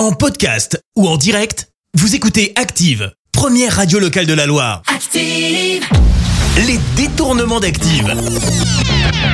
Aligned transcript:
En 0.00 0.12
podcast 0.12 0.82
ou 0.96 1.06
en 1.06 1.18
direct, 1.18 1.68
vous 1.92 2.14
écoutez 2.14 2.54
Active, 2.56 3.12
première 3.32 3.76
radio 3.76 3.98
locale 3.98 4.24
de 4.24 4.32
la 4.32 4.46
Loire. 4.46 4.80
Active. 4.86 5.84
Les 6.56 6.80
détournements 6.96 7.60
d'Active. 7.60 8.10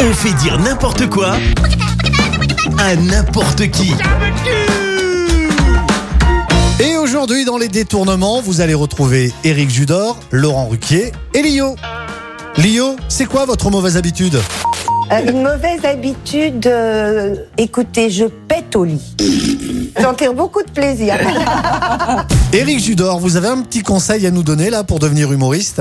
On 0.00 0.12
fait 0.12 0.32
dire 0.42 0.58
n'importe 0.58 1.08
quoi 1.08 1.36
à 2.78 2.96
n'importe 2.96 3.70
qui. 3.70 3.92
Et 6.80 6.96
aujourd'hui, 6.96 7.44
dans 7.44 7.58
les 7.58 7.68
détournements, 7.68 8.40
vous 8.40 8.60
allez 8.60 8.74
retrouver 8.74 9.32
Éric 9.44 9.70
Judor, 9.70 10.18
Laurent 10.32 10.66
Ruquier 10.66 11.12
et 11.32 11.42
Lio. 11.42 11.76
Lio, 12.56 12.96
c'est 13.08 13.26
quoi 13.26 13.44
votre 13.44 13.70
mauvaise 13.70 13.96
habitude? 13.96 14.40
Euh, 15.12 15.30
une 15.30 15.42
mauvaise 15.42 15.84
habitude, 15.84 16.66
euh, 16.66 17.36
écoutez, 17.56 18.10
je 18.10 18.24
pète 18.24 18.74
au 18.74 18.84
lit. 18.84 19.14
J'en 20.00 20.14
tire 20.14 20.34
beaucoup 20.34 20.62
de 20.64 20.70
plaisir. 20.70 21.14
Éric 22.52 22.80
Judor, 22.80 23.20
vous 23.20 23.36
avez 23.36 23.46
un 23.46 23.62
petit 23.62 23.82
conseil 23.82 24.26
à 24.26 24.32
nous 24.32 24.42
donner 24.42 24.68
là 24.68 24.82
pour 24.82 24.98
devenir 24.98 25.32
humoriste? 25.32 25.80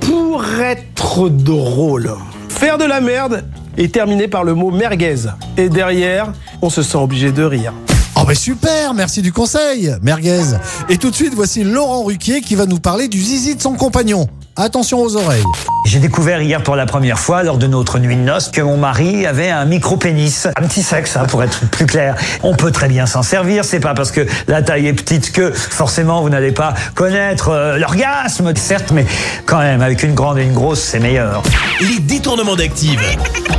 Pour 0.00 0.42
être 0.58 1.28
drôle, 1.28 2.10
faire 2.48 2.78
de 2.78 2.84
la 2.84 3.02
merde 3.02 3.44
et 3.76 3.90
terminer 3.90 4.26
par 4.26 4.42
le 4.42 4.54
mot 4.54 4.70
merguez. 4.70 5.26
Et 5.58 5.68
derrière, 5.68 6.32
on 6.62 6.70
se 6.70 6.82
sent 6.82 6.96
obligé 6.96 7.32
de 7.32 7.42
rire. 7.42 7.74
Oh 8.18 8.24
ben 8.26 8.34
super, 8.34 8.94
merci 8.94 9.20
du 9.20 9.34
conseil, 9.34 9.94
merguez. 10.00 10.54
Et 10.88 10.96
tout 10.96 11.10
de 11.10 11.14
suite, 11.14 11.34
voici 11.34 11.62
Laurent 11.62 12.04
Ruquier 12.04 12.40
qui 12.40 12.54
va 12.54 12.64
nous 12.64 12.80
parler 12.80 13.08
du 13.08 13.20
zizi 13.20 13.54
de 13.54 13.60
son 13.60 13.74
compagnon. 13.74 14.26
Attention 14.58 15.02
aux 15.02 15.16
oreilles. 15.16 15.44
J'ai 15.84 15.98
découvert 15.98 16.40
hier 16.40 16.62
pour 16.62 16.76
la 16.76 16.86
première 16.86 17.18
fois, 17.18 17.42
lors 17.42 17.58
de 17.58 17.66
notre 17.66 17.98
nuit 17.98 18.16
de 18.16 18.22
noces, 18.22 18.48
que 18.48 18.62
mon 18.62 18.78
mari 18.78 19.26
avait 19.26 19.50
un 19.50 19.66
micro-pénis. 19.66 20.48
Un 20.56 20.66
petit 20.66 20.82
sexe, 20.82 21.16
hein, 21.16 21.26
pour 21.26 21.42
être 21.42 21.60
plus 21.68 21.84
clair. 21.84 22.16
On 22.42 22.54
peut 22.54 22.70
très 22.70 22.88
bien 22.88 23.04
s'en 23.04 23.22
servir. 23.22 23.66
C'est 23.66 23.80
pas 23.80 23.92
parce 23.92 24.10
que 24.10 24.26
la 24.48 24.62
taille 24.62 24.86
est 24.86 24.94
petite 24.94 25.30
que 25.30 25.52
forcément 25.52 26.22
vous 26.22 26.30
n'allez 26.30 26.52
pas 26.52 26.72
connaître 26.94 27.50
euh, 27.50 27.76
l'orgasme, 27.76 28.54
certes, 28.56 28.92
mais 28.92 29.04
quand 29.44 29.58
même, 29.58 29.82
avec 29.82 30.02
une 30.02 30.14
grande 30.14 30.38
et 30.38 30.44
une 30.44 30.54
grosse, 30.54 30.80
c'est 30.80 31.00
meilleur. 31.00 31.42
Les 31.82 32.00
détournements 32.00 32.56
d'Active. 32.56 33.00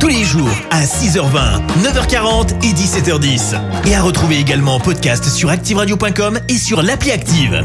Tous 0.00 0.08
les 0.08 0.24
jours 0.24 0.50
à 0.72 0.82
6h20, 0.82 1.60
9h40 1.84 2.64
et 2.64 2.72
17h10. 2.72 3.54
Et 3.86 3.94
à 3.94 4.02
retrouver 4.02 4.38
également 4.38 4.74
en 4.74 4.80
podcast 4.80 5.24
sur 5.24 5.50
ActiveRadio.com 5.50 6.40
et 6.48 6.58
sur 6.58 6.82
l'appli 6.82 7.12
Active. 7.12 7.64